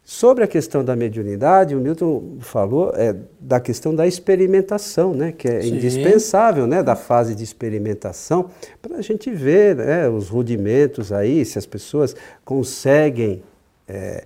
Sobre 0.08 0.44
a 0.44 0.48
questão 0.48 0.86
da 0.86 0.96
mediunidade, 0.96 1.76
o 1.76 1.80
Milton 1.80 2.38
falou 2.40 2.92
é, 2.96 3.16
da 3.40 3.60
questão 3.60 3.94
da 3.94 4.06
experimentação, 4.06 5.16
né, 5.16 5.32
que 5.32 5.48
é 5.48 5.62
Sim. 5.62 5.76
indispensável, 5.76 6.68
né, 6.68 6.84
da 6.84 6.96
fase 6.96 7.34
de 7.34 7.44
experimentação, 7.44 8.52
para 8.84 8.98
a 8.98 9.02
gente 9.02 9.32
ver 9.32 9.76
né, 9.76 10.08
os 10.08 10.30
rudimentos 10.30 11.12
aí, 11.12 11.44
se 11.44 11.58
as 11.58 11.66
pessoas 11.66 12.16
conseguem, 12.44 13.42
é, 13.88 14.26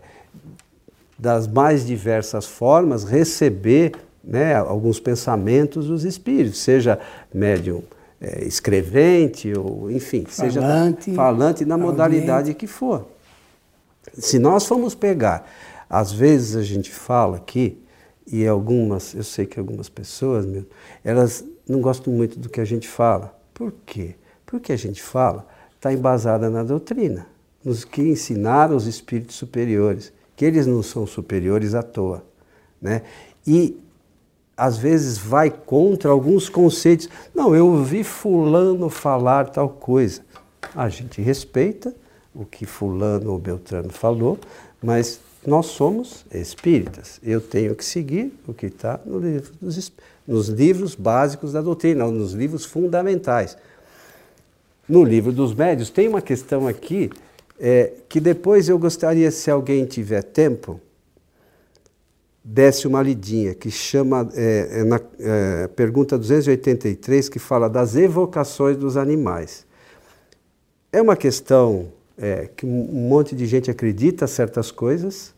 das 1.18 1.48
mais 1.48 1.86
diversas 1.86 2.46
formas, 2.46 3.06
receber 3.06 3.94
né, 4.24 4.56
alguns 4.56 5.00
pensamentos 5.00 5.88
dos 5.88 6.04
espíritos, 6.04 6.60
seja 6.60 7.00
médium 7.34 7.84
é, 8.22 8.44
escrevente 8.44 9.54
ou, 9.58 9.90
enfim, 9.90 10.26
falante, 10.26 11.04
seja 11.04 11.16
falante 11.16 11.66
na 11.66 11.78
modalidade 11.78 12.54
que 12.54 12.68
for. 12.68 13.08
Se 14.14 14.40
nós 14.40 14.66
formos 14.66 14.94
pegar, 14.96 15.50
às 15.90 16.12
vezes 16.12 16.56
a 16.56 16.64
gente 16.64 16.92
fala 16.92 17.38
aqui, 17.38 17.78
e 18.32 18.46
algumas, 18.46 19.16
eu 19.16 19.24
sei 19.24 19.46
que 19.46 19.60
algumas 19.60 19.90
pessoas, 19.90 20.46
meu, 20.46 20.66
elas 21.04 21.44
não 21.68 21.82
gostam 21.82 22.14
muito 22.14 22.38
do 22.38 22.48
que 22.48 22.62
a 22.62 22.66
gente 22.66 22.88
fala. 22.88 23.36
Por 23.54 23.74
quê? 23.86 24.16
Porque 24.46 24.72
a 24.72 24.78
gente 24.78 25.02
fala 25.02 25.48
está 25.80 25.94
embasada 25.94 26.50
na 26.50 26.62
doutrina, 26.62 27.26
nos 27.64 27.86
que 27.86 28.02
ensinaram 28.02 28.76
os 28.76 28.86
espíritos 28.86 29.38
superiores, 29.38 30.12
que 30.36 30.44
eles 30.44 30.68
não 30.68 30.84
são 30.84 31.08
superiores 31.08 31.74
à 31.74 31.82
toa. 31.82 32.24
Né? 32.82 33.02
E 33.48 33.80
às 34.60 34.78
vezes 34.78 35.18
vai 35.18 35.50
contra 35.50 36.12
alguns 36.12 36.50
conceitos. 36.50 37.08
Não, 37.34 37.56
eu 37.56 37.68
ouvi 37.68 38.04
fulano 38.04 38.90
falar 38.90 39.50
tal 39.50 39.70
coisa. 39.70 40.22
A 40.76 40.90
gente 40.90 41.22
respeita 41.22 41.96
o 42.36 42.46
que 42.46 42.66
fulano 42.66 43.32
ou 43.32 43.40
Beltrano 43.40 43.90
falou, 43.90 44.38
mas 44.84 45.20
nós 45.48 45.68
somos 45.68 46.26
espíritas. 46.32 47.20
Eu 47.24 47.40
tenho 47.40 47.74
que 47.74 47.84
seguir 47.84 48.34
o 48.48 48.54
que 48.54 48.66
está 48.66 49.00
no 49.06 49.20
livro 49.20 49.54
nos 50.28 50.48
livros 50.48 50.94
básicos 50.94 51.54
da 51.54 51.62
doutrina, 51.62 52.06
nos 52.06 52.34
livros 52.34 52.64
fundamentais. 52.64 53.58
No 54.88 55.04
livro 55.04 55.32
dos 55.32 55.56
médios 55.56 55.90
tem 55.90 56.08
uma 56.08 56.22
questão 56.22 56.68
aqui 56.68 57.10
é, 57.60 57.94
que 58.08 58.20
depois 58.20 58.70
eu 58.70 58.78
gostaria, 58.78 59.32
se 59.32 59.50
alguém 59.50 59.86
tiver 59.86 60.22
tempo, 60.22 60.80
desse 62.44 62.88
uma 62.88 63.02
lidinha, 63.02 63.54
que 63.54 63.70
chama, 63.70 64.30
é, 64.34 64.80
é 64.80 64.84
na 64.84 65.00
é, 65.20 65.68
pergunta 65.68 66.18
283, 66.18 67.30
que 67.30 67.40
fala 67.40 67.70
das 67.70 67.96
evocações 67.96 68.78
dos 68.78 68.98
animais. 68.98 69.66
É 70.92 71.02
uma 71.02 71.16
questão 71.16 71.92
é, 72.18 72.50
que 72.56 72.66
um 72.66 73.08
monte 73.08 73.36
de 73.36 73.46
gente 73.46 73.70
acredita 73.70 74.28
certas 74.28 74.72
coisas. 74.72 75.34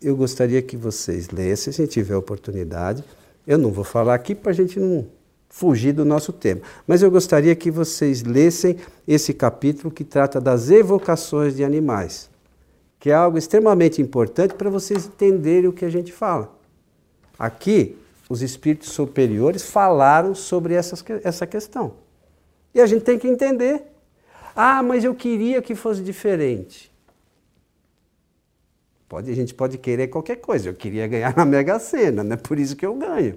Eu 0.00 0.16
gostaria 0.16 0.60
que 0.62 0.76
vocês 0.76 1.28
lessem, 1.30 1.72
se 1.72 1.86
tiver 1.86 2.16
oportunidade. 2.16 3.04
Eu 3.46 3.58
não 3.58 3.70
vou 3.70 3.84
falar 3.84 4.14
aqui 4.14 4.34
para 4.34 4.50
a 4.50 4.54
gente 4.54 4.80
não 4.80 5.06
fugir 5.52 5.92
do 5.92 6.04
nosso 6.04 6.32
tema. 6.32 6.62
Mas 6.86 7.02
eu 7.02 7.10
gostaria 7.10 7.54
que 7.54 7.70
vocês 7.70 8.22
lessem 8.22 8.76
esse 9.06 9.34
capítulo 9.34 9.92
que 9.92 10.02
trata 10.02 10.40
das 10.40 10.70
evocações 10.70 11.54
de 11.54 11.62
animais, 11.62 12.30
que 13.02 13.10
é 13.10 13.14
algo 13.14 13.36
extremamente 13.36 14.00
importante 14.00 14.54
para 14.54 14.70
vocês 14.70 15.06
entenderem 15.06 15.68
o 15.68 15.72
que 15.72 15.84
a 15.84 15.90
gente 15.90 16.12
fala. 16.12 16.56
Aqui, 17.36 17.98
os 18.28 18.42
espíritos 18.42 18.90
superiores 18.90 19.64
falaram 19.64 20.36
sobre 20.36 20.74
essas, 20.74 21.04
essa 21.24 21.44
questão. 21.44 21.94
E 22.72 22.80
a 22.80 22.86
gente 22.86 23.02
tem 23.02 23.18
que 23.18 23.26
entender. 23.26 23.82
Ah, 24.54 24.84
mas 24.84 25.02
eu 25.02 25.16
queria 25.16 25.60
que 25.60 25.74
fosse 25.74 26.00
diferente. 26.00 26.92
Pode, 29.08 29.28
a 29.28 29.34
gente 29.34 29.52
pode 29.52 29.78
querer 29.78 30.06
qualquer 30.06 30.36
coisa. 30.36 30.68
Eu 30.68 30.74
queria 30.74 31.08
ganhar 31.08 31.34
na 31.36 31.44
Mega 31.44 31.80
Sena, 31.80 32.22
não 32.22 32.34
é 32.34 32.36
por 32.36 32.56
isso 32.56 32.76
que 32.76 32.86
eu 32.86 32.94
ganho. 32.94 33.36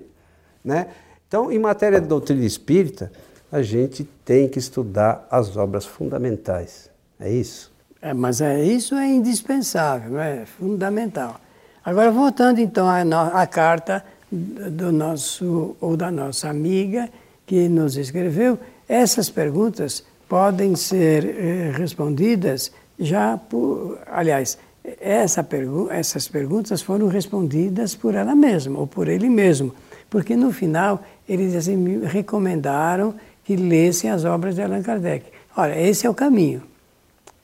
Né? 0.63 0.91
Então, 1.27 1.51
em 1.51 1.57
matéria 1.57 1.99
de 1.99 2.05
doutrina 2.05 2.45
espírita, 2.45 3.11
a 3.51 3.63
gente 3.63 4.03
tem 4.23 4.47
que 4.47 4.59
estudar 4.59 5.27
as 5.31 5.57
obras 5.57 5.87
fundamentais. 5.87 6.87
É 7.19 7.31
isso? 7.31 7.73
É, 8.05 8.13
mas 8.13 8.39
é, 8.39 8.63
isso 8.63 8.93
é 8.93 9.07
indispensável, 9.07 10.19
é 10.19 10.45
fundamental. 10.45 11.41
Agora, 11.83 12.11
voltando 12.11 12.59
então 12.59 12.87
à, 12.87 13.01
à 13.41 13.47
carta 13.47 14.05
do 14.31 14.91
nosso 14.91 15.75
ou 15.81 15.97
da 15.97 16.11
nossa 16.11 16.47
amiga 16.47 17.09
que 17.47 17.67
nos 17.67 17.97
escreveu, 17.97 18.59
essas 18.87 19.27
perguntas 19.31 20.05
podem 20.29 20.75
ser 20.75 21.25
eh, 21.25 21.71
respondidas 21.75 22.71
já 22.99 23.39
por, 23.39 23.97
aliás, 24.05 24.59
essa 25.01 25.43
pergu 25.43 25.89
essas 25.89 26.27
perguntas 26.27 26.83
foram 26.83 27.07
respondidas 27.07 27.95
por 27.95 28.13
ela 28.13 28.35
mesma 28.35 28.81
ou 28.81 28.85
por 28.85 29.07
ele 29.07 29.29
mesmo, 29.29 29.73
porque 30.11 30.35
no 30.35 30.51
final 30.51 31.03
eles 31.27 31.55
assim, 31.55 31.75
me 31.75 32.05
recomendaram 32.05 33.15
que 33.43 33.55
lessem 33.55 34.11
as 34.11 34.25
obras 34.25 34.53
de 34.53 34.61
Allan 34.61 34.83
Kardec. 34.83 35.25
Olha, 35.57 35.79
esse 35.81 36.05
é 36.05 36.09
o 36.09 36.13
caminho. 36.13 36.74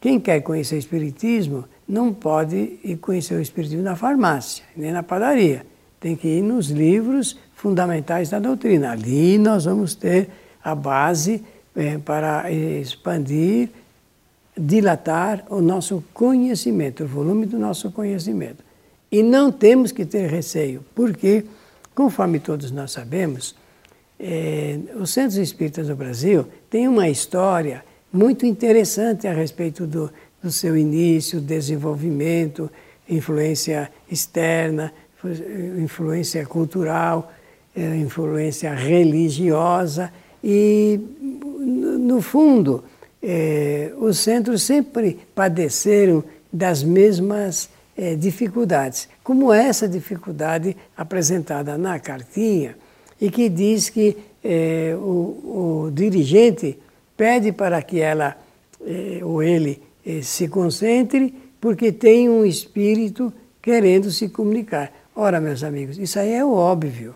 Quem 0.02 0.20
quer 0.20 0.42
conhecer 0.42 0.76
o 0.76 0.80
Espiritismo 0.80 1.66
não 1.88 2.12
pode 2.12 2.80
ir 2.84 2.98
conhecer 2.98 3.36
o 3.36 3.40
Espiritismo 3.40 3.84
na 3.84 3.96
farmácia, 3.96 4.66
nem 4.76 4.92
na 4.92 5.04
padaria. 5.04 5.64
Tem 6.00 6.16
que 6.16 6.28
ir 6.28 6.42
nos 6.42 6.72
livros 6.72 7.38
fundamentais 7.54 8.32
da 8.32 8.40
doutrina. 8.40 8.92
Ali 8.92 9.38
nós 9.38 9.66
vamos 9.66 9.94
ter 9.94 10.28
a 10.64 10.74
base 10.74 11.44
é, 11.76 12.00
para 12.00 12.52
expandir, 12.52 13.70
dilatar 14.58 15.46
o 15.52 15.62
nosso 15.62 16.04
conhecimento, 16.16 17.04
o 17.04 17.08
volume 17.08 17.46
do 17.46 17.60
nosso 17.60 17.92
conhecimento. 17.92 18.64
E 19.12 19.22
não 19.22 19.52
temos 19.52 19.92
que 19.92 20.04
ter 20.04 20.28
receio, 20.28 20.84
porque, 20.96 21.46
conforme 21.94 22.40
todos 22.40 22.72
nós 22.72 22.92
sabemos, 22.92 23.56
é, 24.20 24.80
os 24.96 25.12
centros 25.12 25.38
espíritas 25.38 25.90
do 25.90 25.96
Brasil 25.96 26.48
têm 26.72 26.88
uma 26.88 27.08
história 27.08 27.84
muito 28.12 28.46
interessante 28.46 29.28
a 29.28 29.34
respeito 29.34 29.88
do, 29.88 30.12
do 30.42 30.52
seu 30.52 30.76
início, 30.76 31.40
desenvolvimento, 31.40 32.70
influência 33.10 33.92
externa, 34.10 34.94
influência 35.78 36.46
cultural, 36.46 37.32
é, 37.76 37.96
influência 37.98 38.74
religiosa. 38.74 40.12
E, 40.44 41.00
no 41.60 42.22
fundo, 42.22 42.84
é, 43.22 43.92
os 43.98 44.18
centros 44.18 44.64
sempre 44.64 45.20
padeceram 45.36 46.24
das 46.52 46.84
mesmas 46.84 47.70
é, 47.96 48.16
dificuldades, 48.16 49.08
como 49.24 49.54
essa 49.54 49.88
dificuldade 49.88 50.76
apresentada 50.98 51.78
na 51.78 52.00
cartinha 52.00 52.76
e 53.20 53.30
que 53.30 53.48
diz 53.48 53.90
que 53.90 54.18
o, 54.98 55.86
o, 55.86 55.92
dirigente 55.94 56.76
pede 57.16 57.52
para 57.52 57.82
que 57.82 58.00
ela 58.00 58.38
é, 58.86 59.20
ou 59.24 59.44
ele 59.44 59.82
é, 60.06 60.22
se 60.22 60.48
concentre 60.48 61.34
porque 61.60 61.92
tem 61.92 62.30
um 62.30 62.44
espírito 62.44 63.32
querendo 63.62 64.10
se 64.10 64.30
comunicar. 64.30 64.92
Ora, 65.16 65.40
meus 65.40 65.64
amigos, 65.64 65.98
isso 65.98 66.18
aí 66.18 66.34
é 66.34 66.44
óbvio. 66.44 67.14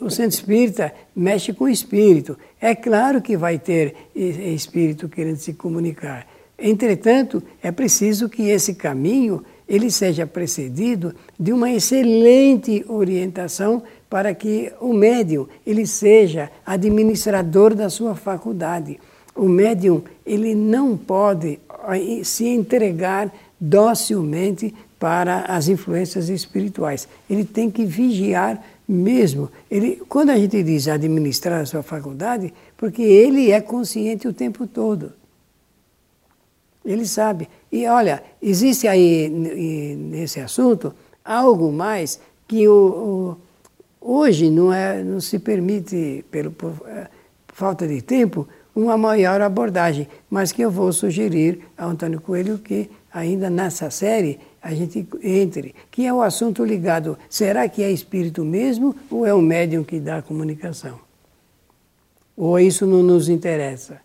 O 0.00 0.10
centro 0.10 0.38
espírita 0.38 0.92
mexe 1.14 1.52
com 1.52 1.64
o 1.64 1.68
espírito. 1.68 2.36
É 2.60 2.74
claro 2.74 3.20
que 3.20 3.36
vai 3.36 3.58
ter 3.58 3.94
espírito 4.14 5.08
querendo 5.08 5.36
se 5.36 5.52
comunicar. 5.52 6.26
Entretanto, 6.58 7.42
é 7.62 7.70
preciso 7.70 8.28
que 8.28 8.48
esse 8.48 8.74
caminho 8.74 9.44
ele 9.68 9.90
seja 9.90 10.26
precedido 10.26 11.14
de 11.38 11.52
uma 11.52 11.70
excelente 11.70 12.84
orientação 12.88 13.82
para 14.08 14.34
que 14.34 14.72
o 14.80 14.92
médium 14.92 15.46
ele 15.66 15.86
seja 15.86 16.50
administrador 16.64 17.74
da 17.74 17.90
sua 17.90 18.14
faculdade. 18.14 18.98
O 19.34 19.48
médium 19.48 20.02
ele 20.24 20.54
não 20.54 20.96
pode 20.96 21.58
se 22.22 22.46
entregar 22.46 23.32
docilmente 23.60 24.74
para 24.98 25.40
as 25.42 25.68
influências 25.68 26.28
espirituais. 26.28 27.08
Ele 27.28 27.44
tem 27.44 27.70
que 27.70 27.84
vigiar 27.84 28.62
mesmo. 28.88 29.50
Ele, 29.70 30.02
quando 30.08 30.30
a 30.30 30.36
gente 30.36 30.62
diz 30.62 30.88
administrar 30.88 31.60
a 31.60 31.66
sua 31.66 31.82
faculdade, 31.82 32.52
porque 32.76 33.02
ele 33.02 33.50
é 33.50 33.60
consciente 33.60 34.28
o 34.28 34.32
tempo 34.32 34.66
todo. 34.66 35.12
Ele 36.84 37.06
sabe. 37.06 37.48
E 37.72 37.86
olha, 37.86 38.22
existe 38.42 38.86
aí 38.86 39.28
nesse 39.28 40.40
assunto 40.40 40.94
algo 41.24 41.72
mais 41.72 42.20
que 42.46 42.68
o, 42.68 43.36
o, 44.00 44.10
hoje 44.12 44.50
não, 44.50 44.72
é, 44.72 45.02
não 45.02 45.20
se 45.20 45.38
permite, 45.38 46.24
pelo, 46.30 46.50
por, 46.50 46.72
por 46.72 47.54
falta 47.54 47.88
de 47.88 48.02
tempo, 48.02 48.46
uma 48.74 48.96
maior 48.96 49.40
abordagem, 49.40 50.08
mas 50.28 50.52
que 50.52 50.62
eu 50.62 50.70
vou 50.70 50.92
sugerir 50.92 51.60
ao 51.76 51.90
Antônio 51.90 52.20
Coelho 52.20 52.58
que 52.58 52.90
ainda 53.12 53.48
nessa 53.48 53.90
série 53.90 54.40
a 54.60 54.74
gente 54.74 55.06
entre, 55.22 55.74
que 55.90 56.06
é 56.06 56.12
o 56.12 56.22
assunto 56.22 56.64
ligado, 56.64 57.18
será 57.28 57.68
que 57.68 57.82
é 57.82 57.90
espírito 57.90 58.44
mesmo 58.44 58.96
ou 59.10 59.26
é 59.26 59.32
o 59.32 59.40
médium 59.40 59.84
que 59.84 60.00
dá 60.00 60.18
a 60.18 60.22
comunicação? 60.22 60.98
Ou 62.36 62.58
isso 62.58 62.86
não 62.86 63.02
nos 63.02 63.28
interessa? 63.28 64.00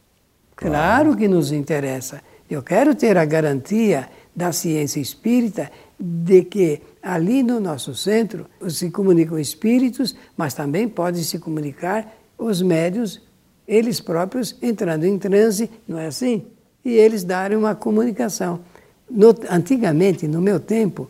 Claro, 0.55 0.75
claro 0.75 1.17
que 1.17 1.27
nos 1.27 1.51
interessa. 1.51 2.21
Eu 2.49 2.61
quero 2.61 2.93
ter 2.93 3.17
a 3.17 3.25
garantia 3.25 4.09
da 4.35 4.51
ciência 4.51 4.99
espírita 4.99 5.71
de 5.99 6.43
que 6.43 6.81
ali 7.01 7.41
no 7.41 7.59
nosso 7.59 7.95
centro 7.95 8.45
se 8.69 8.91
comunicam 8.91 9.39
espíritos, 9.39 10.15
mas 10.35 10.53
também 10.53 10.87
podem 10.87 11.23
se 11.23 11.39
comunicar 11.39 12.13
os 12.37 12.61
médios, 12.61 13.21
eles 13.69 14.01
próprios 14.01 14.55
entrando 14.63 15.05
em 15.05 15.19
transe, 15.19 15.69
não 15.87 15.99
é 15.99 16.07
assim? 16.07 16.43
E 16.83 16.89
eles 16.89 17.23
darem 17.23 17.55
uma 17.55 17.75
comunicação. 17.75 18.61
No, 19.07 19.35
antigamente, 19.47 20.27
no 20.27 20.41
meu 20.41 20.59
tempo 20.59 21.07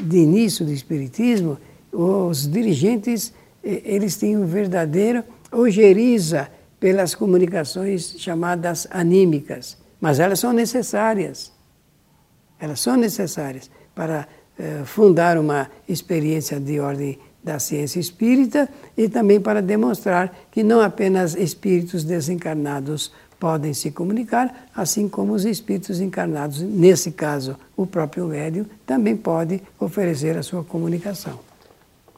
de 0.00 0.16
início 0.16 0.64
do 0.64 0.72
Espiritismo, 0.72 1.58
os 1.92 2.50
dirigentes 2.50 3.34
eles 3.62 4.16
tinham 4.16 4.46
verdadeira 4.46 5.22
ojeriza 5.52 6.48
pelas 6.80 7.14
comunicações 7.14 8.14
chamadas 8.18 8.86
anímicas, 8.90 9.76
mas 10.00 10.18
elas 10.18 10.40
são 10.40 10.52
necessárias. 10.52 11.52
Elas 12.58 12.80
são 12.80 12.96
necessárias 12.96 13.70
para 13.94 14.26
eh, 14.58 14.82
fundar 14.84 15.36
uma 15.36 15.70
experiência 15.88 16.58
de 16.58 16.80
ordem 16.80 17.18
da 17.42 17.58
ciência 17.58 18.00
espírita 18.00 18.68
e 18.96 19.08
também 19.08 19.40
para 19.40 19.62
demonstrar 19.62 20.36
que 20.50 20.62
não 20.62 20.80
apenas 20.80 21.34
espíritos 21.34 22.04
desencarnados 22.04 23.12
podem 23.38 23.72
se 23.72 23.90
comunicar, 23.90 24.68
assim 24.74 25.08
como 25.08 25.32
os 25.32 25.44
espíritos 25.44 26.00
encarnados, 26.00 26.60
nesse 26.60 27.12
caso 27.12 27.56
o 27.76 27.86
próprio 27.86 28.26
médium, 28.26 28.66
também 28.84 29.16
pode 29.16 29.62
oferecer 29.78 30.36
a 30.36 30.42
sua 30.42 30.64
comunicação. 30.64 31.38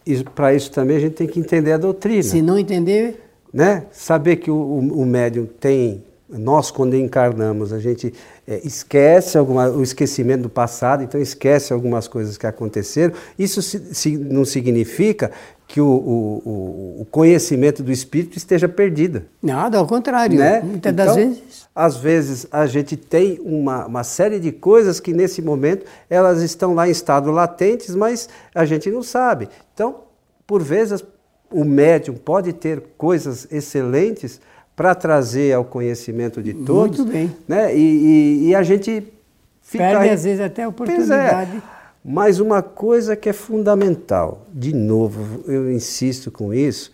E 0.07 0.25
para 0.25 0.55
isso 0.55 0.71
também 0.71 0.97
a 0.97 1.01
gente 1.01 1.15
tem 1.15 1.27
que 1.27 1.39
entender 1.39 1.73
a 1.73 1.79
doutrina. 1.79 2.23
Se 2.23 2.41
não 2.41 2.59
entender. 2.59 3.27
Né? 3.53 3.85
Saber 3.93 4.37
que 4.37 4.51
o, 4.51 4.55
o, 4.55 5.03
o 5.03 5.07
médium 5.07 5.47
tem. 5.47 6.05
Nós, 6.33 6.71
quando 6.71 6.95
encarnamos, 6.95 7.73
a 7.73 7.79
gente 7.79 8.15
é, 8.47 8.61
esquece 8.65 9.37
alguma, 9.37 9.69
o 9.69 9.83
esquecimento 9.83 10.43
do 10.43 10.49
passado, 10.49 11.03
então 11.03 11.21
esquece 11.21 11.73
algumas 11.73 12.07
coisas 12.07 12.39
que 12.39 12.47
aconteceram. 12.47 13.15
Isso 13.39 13.61
se, 13.61 13.95
se 13.95 14.17
não 14.17 14.45
significa 14.45 15.31
que 15.67 15.81
o, 15.81 15.87
o, 15.87 16.97
o, 17.03 17.07
conhecimento 17.13 17.81
do 17.81 17.93
espírito 17.93 18.37
esteja 18.37 18.69
perdido. 18.69 19.23
Nada, 19.41 19.79
ao 19.79 19.87
contrário. 19.87 20.37
Né? 20.37 20.61
Muitas 20.61 20.93
então, 20.93 21.07
das 21.07 21.15
vezes. 21.15 21.69
Às 21.73 21.97
vezes 21.97 22.47
a 22.51 22.67
gente 22.67 22.97
tem 22.97 23.39
uma, 23.41 23.87
uma 23.87 24.03
série 24.03 24.41
de 24.41 24.51
coisas 24.51 24.99
que 24.99 25.13
nesse 25.13 25.41
momento 25.41 25.87
elas 26.09 26.43
estão 26.43 26.75
lá 26.75 26.89
em 26.89 26.91
estado 26.91 27.31
latentes, 27.31 27.95
mas 27.95 28.29
a 28.53 28.65
gente 28.65 28.91
não 28.91 29.03
sabe. 29.03 29.49
Então, 29.73 30.01
por 30.45 30.61
vezes, 30.61 31.05
o 31.53 31.65
médium 31.65 32.17
pode 32.17 32.53
ter 32.53 32.83
coisas 32.99 33.47
excelentes 33.51 34.41
para 34.81 34.95
trazer 34.95 35.53
ao 35.53 35.63
conhecimento 35.63 36.43
de 36.43 36.55
todos. 36.55 37.01
Muito 37.01 37.13
bem. 37.13 37.37
Né? 37.47 37.77
E, 37.77 37.81
e, 37.81 38.49
e 38.49 38.55
a 38.55 38.63
gente 38.63 39.13
fica. 39.61 39.85
Perde 39.85 40.09
às 40.09 40.25
vezes 40.25 40.41
até 40.41 40.63
a 40.63 40.69
oportunidade. 40.71 41.51
Pois 41.51 41.63
é. 41.63 41.67
Mas 42.03 42.41
uma 42.41 42.63
coisa 42.63 43.15
que 43.15 43.29
é 43.29 43.33
fundamental, 43.35 44.47
de 44.51 44.75
novo, 44.75 45.45
eu 45.47 45.71
insisto 45.71 46.31
com 46.31 46.55
isso, 46.55 46.91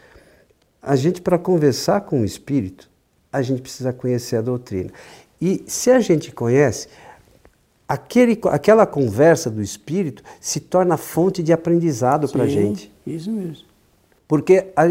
a 0.82 0.96
gente, 0.96 1.22
para 1.22 1.38
conversar 1.38 2.00
com 2.00 2.22
o 2.22 2.24
espírito, 2.24 2.90
a 3.32 3.40
gente 3.40 3.62
precisa 3.62 3.92
conhecer 3.92 4.38
a 4.38 4.40
doutrina. 4.40 4.90
E 5.40 5.62
se 5.68 5.88
a 5.92 6.00
gente 6.00 6.32
conhece, 6.32 6.88
aquele, 7.86 8.36
aquela 8.50 8.84
conversa 8.84 9.48
do 9.48 9.62
espírito 9.62 10.24
se 10.40 10.58
torna 10.58 10.96
fonte 10.96 11.40
de 11.40 11.52
aprendizado 11.52 12.28
para 12.28 12.42
a 12.42 12.48
gente. 12.48 12.92
Isso 13.06 13.30
mesmo. 13.30 13.64
Porque 14.28 14.66
a, 14.76 14.88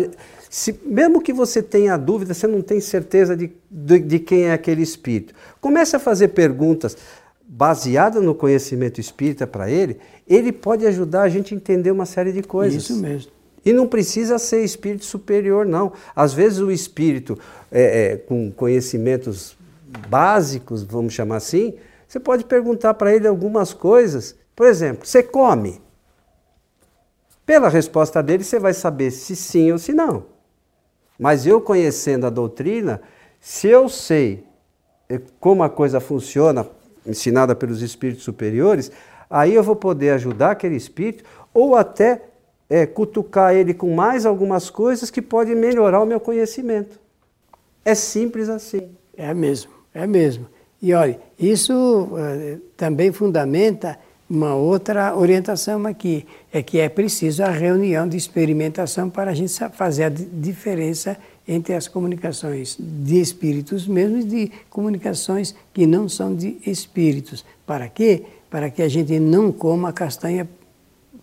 se, 0.50 0.80
mesmo 0.86 1.22
que 1.22 1.34
você 1.34 1.62
tenha 1.62 1.98
dúvida, 1.98 2.34
você 2.34 2.48
não 2.48 2.62
tem 2.62 2.80
certeza 2.80 3.36
de, 3.36 3.52
de, 3.70 4.00
de 4.00 4.20
quem 4.20 4.44
é 4.44 4.54
aquele 4.54 4.82
espírito. 4.82 5.34
Comece 5.60 5.96
a 5.96 6.00
fazer 6.00 6.30
perguntas 6.30 6.98
baseadas 7.48 8.24
no 8.24 8.34
conhecimento 8.34 9.00
espírita 9.00 9.46
para 9.46 9.70
ele, 9.70 10.00
ele 10.28 10.52
pode 10.52 10.86
ajudar 10.88 11.24
a 11.24 11.30
gente 11.30 11.54
a 11.54 11.58
entender 11.58 11.92
uma 11.92 12.06
série 12.06 12.32
de 12.32 12.42
coisas. 12.42 12.84
Isso 12.84 12.96
mesmo. 12.96 13.32
E 13.64 13.74
não 13.74 13.88
precisa 13.88 14.38
ser 14.38 14.64
espírito 14.64 15.06
superior, 15.06 15.66
não. 15.66 15.94
Às 16.16 16.34
vezes 16.34 16.60
o 16.60 16.72
espírito 16.72 17.38
é, 17.72 18.14
é, 18.14 18.18
com 18.18 18.52
conhecimentos 18.52 19.58
básicos, 20.08 20.84
vamos 20.84 21.14
chamar 21.14 21.38
assim, 21.38 21.74
você 22.08 22.20
pode 22.20 22.46
perguntar 22.46 22.94
para 22.94 23.14
ele 23.16 23.28
algumas 23.28 23.74
coisas. 23.74 24.36
Por 24.56 24.68
exemplo, 24.68 25.06
você 25.06 25.24
come? 25.24 25.82
Pela 27.46 27.70
resposta 27.70 28.24
dele, 28.24 28.44
você 28.44 28.60
vai 28.60 28.74
saber 28.74 29.12
se 29.12 29.36
sim 29.36 29.72
ou 29.72 29.78
se 29.78 29.94
não. 29.94 30.26
Mas 31.18 31.46
eu 31.46 31.62
conhecendo 31.62 32.26
a 32.26 32.30
doutrina, 32.30 33.02
se 33.40 33.68
eu 33.68 33.88
sei 33.88 34.44
eh, 35.08 35.22
como 35.40 35.64
a 35.64 35.70
coisa 35.70 36.00
funciona, 36.00 36.68
ensinada 37.06 37.56
pelos 37.56 37.82
espíritos 37.82 38.24
superiores, 38.24 38.92
aí 39.30 39.54
eu 39.54 39.64
vou 39.64 39.76
poder 39.76 40.12
ajudar 40.12 40.52
aquele 40.52 40.76
espírito 40.76 41.24
ou 41.54 41.76
até 41.76 42.24
é, 42.70 42.86
cutucar 42.86 43.54
ele 43.54 43.74
com 43.74 43.94
mais 43.94 44.26
algumas 44.26 44.70
coisas 44.70 45.12
que 45.12 45.22
podem 45.22 45.56
melhorar 45.56 46.02
o 46.02 46.06
meu 46.06 46.20
conhecimento. 46.20 47.00
É 47.84 47.94
simples 47.94 48.50
assim. 48.50 48.90
É 49.16 49.34
mesmo, 49.34 49.72
é 49.94 50.08
mesmo. 50.08 50.48
E 50.82 50.94
olha, 50.94 51.20
isso 51.40 51.74
uh, 51.74 52.60
também 52.76 53.12
fundamenta 53.12 53.98
uma 54.30 54.56
outra 54.56 55.16
orientação 55.16 55.86
aqui, 55.86 56.26
é 56.52 56.64
que 56.64 56.80
é 56.80 56.90
preciso 56.90 57.44
a 57.44 57.50
reunião 57.50 58.08
de 58.08 58.18
experimentação 58.18 59.10
para 59.10 59.32
a 59.32 59.34
gente 59.34 59.54
fazer 59.74 60.04
a 60.06 60.10
diferença 60.10 61.16
entre 61.48 61.76
as 61.76 61.88
comunicações 61.88 62.76
de 62.80 63.22
espíritos 63.22 63.88
mesmo 63.88 64.18
e 64.18 64.24
de 64.24 64.52
comunicações 64.70 65.56
que 65.72 65.86
não 65.86 66.10
são 66.10 66.36
de 66.36 66.58
espíritos. 66.66 67.46
Para 67.68 67.88
quê? 67.88 68.24
Para 68.50 68.72
que 68.72 68.82
a 68.82 68.88
gente 68.88 69.20
não 69.20 69.52
coma 69.52 69.90
a 69.90 69.94
castanha 69.94 70.50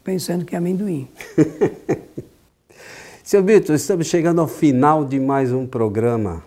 pensando 0.04 0.44
que 0.44 0.54
é 0.54 0.58
amendoim. 0.58 1.08
Seu 3.24 3.42
Vitor, 3.42 3.74
estamos 3.74 4.06
chegando 4.06 4.40
ao 4.40 4.48
final 4.48 5.04
de 5.04 5.18
mais 5.18 5.52
um 5.52 5.66
programa. 5.66 6.44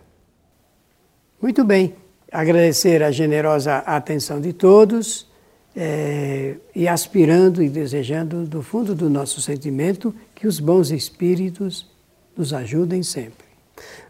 Muito 1.41 1.63
bem. 1.65 1.95
Agradecer 2.31 3.03
a 3.03 3.11
generosa 3.11 3.77
atenção 3.77 4.39
de 4.39 4.53
todos 4.53 5.27
é, 5.75 6.55
e 6.73 6.87
aspirando 6.87 7.61
e 7.61 7.69
desejando 7.69 8.45
do 8.45 8.61
fundo 8.61 8.95
do 8.95 9.09
nosso 9.09 9.41
sentimento 9.41 10.15
que 10.33 10.47
os 10.47 10.59
bons 10.59 10.89
espíritos 10.91 11.89
nos 12.37 12.53
ajudem 12.53 13.03
sempre. 13.03 13.45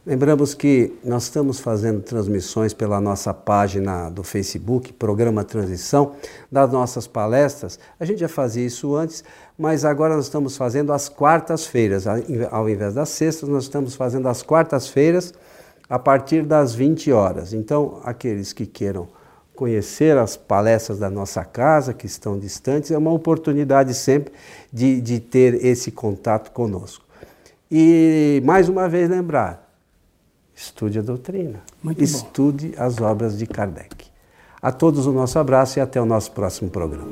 Lembramos 0.05 0.53
que 0.53 0.93
nós 1.03 1.23
estamos 1.23 1.59
fazendo 1.59 1.99
transmissões 2.01 2.73
pela 2.73 3.01
nossa 3.01 3.33
página 3.33 4.09
do 4.09 4.23
Facebook, 4.23 4.93
Programa 4.93 5.43
Transição, 5.43 6.15
das 6.51 6.71
nossas 6.71 7.07
palestras. 7.07 7.79
A 7.99 8.05
gente 8.05 8.19
já 8.19 8.29
fazia 8.29 8.63
isso 8.63 8.95
antes, 8.95 9.23
mas 9.57 9.83
agora 9.83 10.15
nós 10.15 10.25
estamos 10.25 10.55
fazendo 10.55 10.93
às 10.93 11.09
quartas-feiras. 11.09 12.05
Ao 12.51 12.69
invés 12.69 12.93
das 12.93 13.09
sextas, 13.09 13.49
nós 13.49 13.63
estamos 13.63 13.95
fazendo 13.95 14.27
às 14.27 14.43
quartas-feiras, 14.43 15.33
a 15.89 15.97
partir 15.97 16.43
das 16.43 16.75
20 16.75 17.11
horas. 17.11 17.51
Então, 17.51 17.99
aqueles 18.03 18.53
que 18.53 18.67
queiram 18.67 19.07
conhecer 19.55 20.17
as 20.17 20.37
palestras 20.37 20.99
da 20.99 21.09
nossa 21.09 21.43
casa, 21.43 21.93
que 21.93 22.05
estão 22.05 22.37
distantes, 22.37 22.91
é 22.91 22.97
uma 22.97 23.11
oportunidade 23.11 23.93
sempre 23.93 24.33
de, 24.71 25.01
de 25.01 25.19
ter 25.19 25.65
esse 25.65 25.91
contato 25.91 26.51
conosco. 26.51 27.03
E 27.71 28.41
mais 28.45 28.69
uma 28.69 28.87
vez 28.87 29.09
lembrar, 29.09 29.67
estude 30.53 30.99
a 30.99 31.01
doutrina, 31.01 31.61
Muito 31.81 32.03
estude 32.03 32.69
bom. 32.69 32.83
as 32.83 33.01
obras 33.01 33.37
de 33.37 33.47
Kardec. 33.47 34.05
A 34.61 34.71
todos 34.71 35.05
o 35.07 35.11
nosso 35.11 35.37
abraço 35.39 35.79
e 35.79 35.81
até 35.81 36.01
o 36.01 36.05
nosso 36.05 36.31
próximo 36.31 36.69
programa. 36.69 37.07